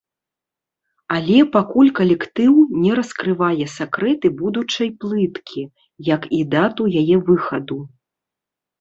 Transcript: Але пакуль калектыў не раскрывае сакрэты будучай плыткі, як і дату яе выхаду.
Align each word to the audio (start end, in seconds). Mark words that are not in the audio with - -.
Але 1.15 1.35
пакуль 1.55 1.91
калектыў 1.99 2.53
не 2.87 2.91
раскрывае 3.01 3.69
сакрэты 3.77 4.27
будучай 4.43 4.93
плыткі, 5.05 5.61
як 6.15 6.21
і 6.43 6.45
дату 6.59 6.83
яе 7.07 7.17
выхаду. 7.33 7.83